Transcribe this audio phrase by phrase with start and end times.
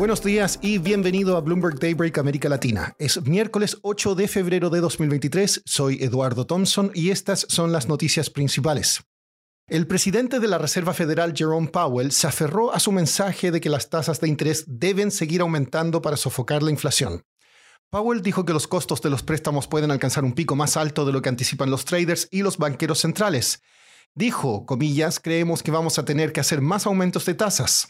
[0.00, 2.94] Buenos días y bienvenido a Bloomberg Daybreak América Latina.
[2.98, 5.60] Es miércoles 8 de febrero de 2023.
[5.66, 9.02] Soy Eduardo Thompson y estas son las noticias principales.
[9.68, 13.68] El presidente de la Reserva Federal, Jerome Powell, se aferró a su mensaje de que
[13.68, 17.22] las tasas de interés deben seguir aumentando para sofocar la inflación.
[17.90, 21.12] Powell dijo que los costos de los préstamos pueden alcanzar un pico más alto de
[21.12, 23.60] lo que anticipan los traders y los banqueros centrales.
[24.14, 27.88] Dijo, comillas, creemos que vamos a tener que hacer más aumentos de tasas.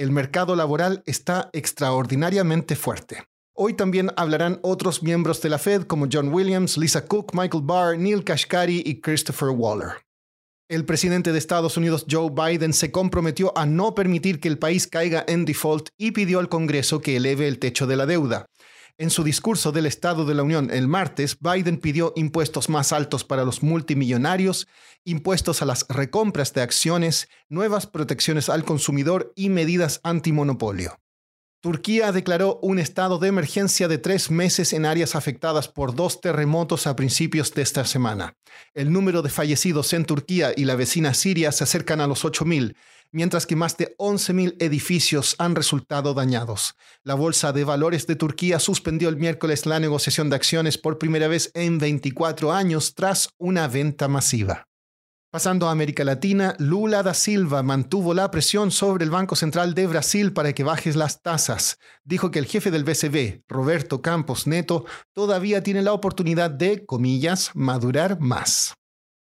[0.00, 3.22] El mercado laboral está extraordinariamente fuerte.
[3.54, 7.98] Hoy también hablarán otros miembros de la Fed como John Williams, Lisa Cook, Michael Barr,
[7.98, 9.90] Neil Kashkari y Christopher Waller.
[10.70, 14.86] El presidente de Estados Unidos, Joe Biden, se comprometió a no permitir que el país
[14.86, 18.46] caiga en default y pidió al Congreso que eleve el techo de la deuda.
[19.00, 23.24] En su discurso del Estado de la Unión el martes, Biden pidió impuestos más altos
[23.24, 24.68] para los multimillonarios,
[25.06, 30.98] impuestos a las recompras de acciones, nuevas protecciones al consumidor y medidas antimonopolio.
[31.62, 36.86] Turquía declaró un estado de emergencia de tres meses en áreas afectadas por dos terremotos
[36.86, 38.36] a principios de esta semana.
[38.74, 42.76] El número de fallecidos en Turquía y la vecina Siria se acercan a los 8.000
[43.12, 46.74] mientras que más de 11.000 edificios han resultado dañados.
[47.02, 51.28] La Bolsa de Valores de Turquía suspendió el miércoles la negociación de acciones por primera
[51.28, 54.66] vez en 24 años tras una venta masiva.
[55.32, 59.86] Pasando a América Latina, Lula da Silva mantuvo la presión sobre el Banco Central de
[59.86, 61.78] Brasil para que bajes las tasas.
[62.02, 67.52] Dijo que el jefe del BCB, Roberto Campos Neto, todavía tiene la oportunidad de, comillas,
[67.54, 68.74] madurar más.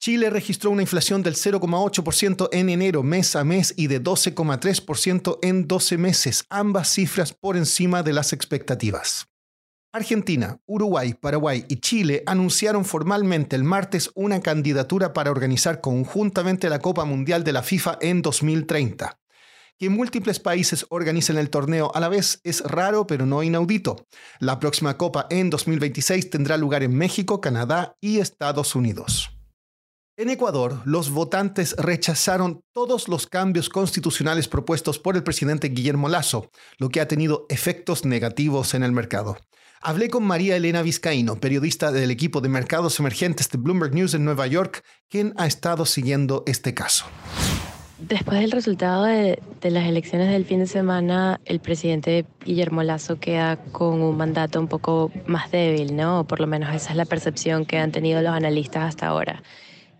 [0.00, 5.66] Chile registró una inflación del 0,8% en enero mes a mes y de 12,3% en
[5.66, 9.26] 12 meses, ambas cifras por encima de las expectativas.
[9.92, 16.78] Argentina, Uruguay, Paraguay y Chile anunciaron formalmente el martes una candidatura para organizar conjuntamente la
[16.78, 19.18] Copa Mundial de la FIFA en 2030.
[19.78, 24.06] Que múltiples países organicen el torneo a la vez es raro pero no inaudito.
[24.38, 29.37] La próxima Copa en 2026 tendrá lugar en México, Canadá y Estados Unidos.
[30.20, 36.50] En Ecuador, los votantes rechazaron todos los cambios constitucionales propuestos por el presidente Guillermo Lazo,
[36.78, 39.36] lo que ha tenido efectos negativos en el mercado.
[39.80, 44.24] Hablé con María Elena Vizcaíno, periodista del equipo de mercados emergentes de Bloomberg News en
[44.24, 47.04] Nueva York, quien ha estado siguiendo este caso.
[48.00, 53.56] Después del resultado de, las elecciones del fin de semana, el presidente Guillermo Lazo queda
[53.70, 56.26] con un mandato un poco más débil, ¿no?
[56.26, 59.44] Por lo menos esa es la percepción que han tenido los analistas hasta ahora.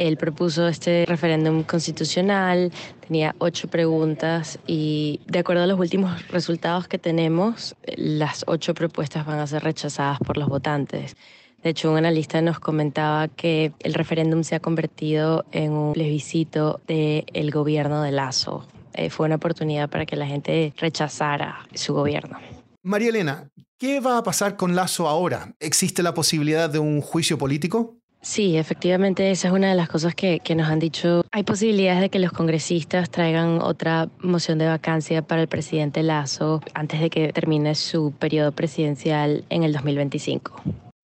[0.00, 2.72] Él propuso este referéndum constitucional,
[3.06, 9.26] tenía ocho preguntas y de acuerdo a los últimos resultados que tenemos, las ocho propuestas
[9.26, 11.16] van a ser rechazadas por los votantes.
[11.62, 16.80] De hecho, un analista nos comentaba que el referéndum se ha convertido en un plebiscito
[16.86, 18.66] del gobierno de Lazo.
[18.94, 22.38] Eh, fue una oportunidad para que la gente rechazara su gobierno.
[22.82, 25.52] María Elena, ¿qué va a pasar con Lazo ahora?
[25.60, 27.99] ¿Existe la posibilidad de un juicio político?
[28.22, 31.24] Sí, efectivamente, esa es una de las cosas que, nos han dicho.
[31.32, 36.60] Hay posibilidades de que los congresistas traigan otra moción de vacancia para el presidente Lazo
[36.74, 40.62] antes de que termine su periodo presidencial en el 2025.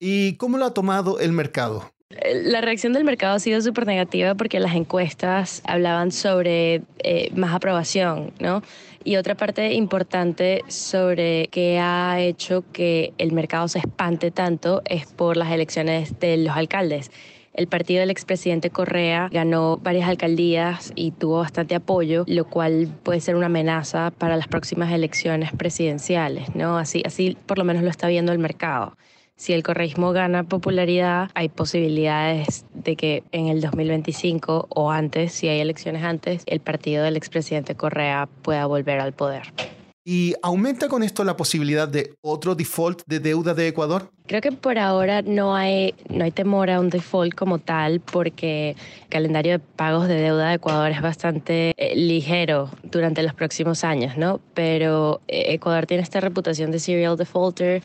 [0.00, 1.90] ¿Y cómo lo ha tomado el mercado?
[2.10, 7.54] La reacción del mercado ha sido súper negativa porque las encuestas hablaban sobre eh, más
[7.54, 8.62] aprobación, ¿no?
[9.06, 15.06] Y otra parte importante sobre qué ha hecho que el mercado se espante tanto es
[15.06, 17.12] por las elecciones de los alcaldes.
[17.54, 23.20] El partido del expresidente Correa ganó varias alcaldías y tuvo bastante apoyo, lo cual puede
[23.20, 26.76] ser una amenaza para las próximas elecciones presidenciales, ¿no?
[26.76, 28.96] Así, así por lo menos lo está viendo el mercado
[29.36, 35.48] si el correísmo gana popularidad, hay posibilidades de que en el 2025 o antes, si
[35.48, 39.52] hay elecciones antes, el partido del expresidente Correa pueda volver al poder.
[40.08, 44.08] ¿Y aumenta con esto la posibilidad de otro default de deuda de Ecuador?
[44.26, 48.76] Creo que por ahora no hay, no hay temor a un default como tal porque
[49.02, 53.82] el calendario de pagos de deuda de Ecuador es bastante eh, ligero durante los próximos
[53.82, 54.40] años, ¿no?
[54.54, 57.82] Pero eh, Ecuador tiene esta reputación de serial defaulter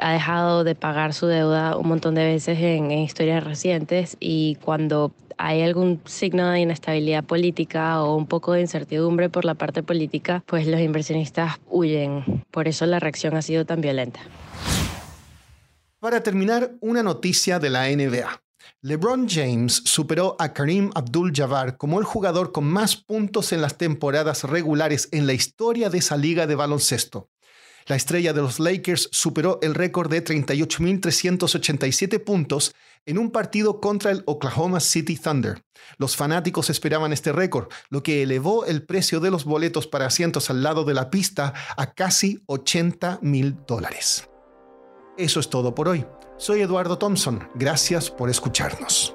[0.00, 5.12] ha dejado de pagar su deuda un montón de veces en, historias recientes y cuando
[5.38, 10.42] hay algún signo de inestabilidad política o un poco de incertidumbre por la parte política,
[10.46, 12.44] pues los inversionistas huyen.
[12.50, 14.20] Por eso la reacción ha sido tan violenta.
[15.98, 18.42] Para terminar, una noticia de la NBA.
[18.82, 24.44] LeBron James superó a Kareem Abdul-Jabbar como el jugador con más puntos en las temporadas
[24.44, 27.28] regulares en la historia de esa liga de baloncesto.
[27.86, 32.74] La estrella de los Lakers superó el récord de 38.387 puntos
[33.04, 35.62] en un partido contra el Oklahoma City Thunder.
[35.96, 40.50] Los fanáticos esperaban este récord, lo que elevó el precio de los boletos para asientos
[40.50, 44.28] al lado de la pista a casi 80 mil dólares.
[45.16, 46.04] Eso es todo por hoy.
[46.38, 47.48] Soy Eduardo Thompson.
[47.54, 49.14] Gracias por escucharnos.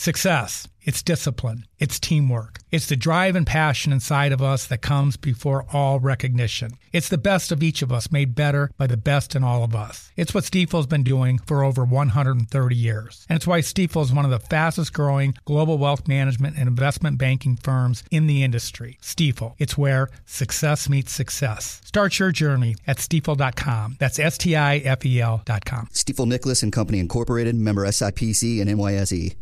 [0.00, 0.66] Success.
[0.82, 1.66] It's discipline.
[1.78, 2.60] It's teamwork.
[2.70, 6.78] It's the drive and passion inside of us that comes before all recognition.
[6.90, 9.76] It's the best of each of us made better by the best in all of
[9.76, 10.10] us.
[10.16, 13.26] It's what Stifel's been doing for over 130 years.
[13.28, 17.18] And it's why Stifel is one of the fastest growing global wealth management and investment
[17.18, 18.96] banking firms in the industry.
[19.02, 19.54] Stifel.
[19.58, 21.82] It's where success meets success.
[21.84, 23.96] Start your journey at stifel.com.
[23.98, 25.88] That's S T I F E L.com.
[25.92, 29.34] Stifel Nicholas and Company Incorporated, member SIPC and NYSE.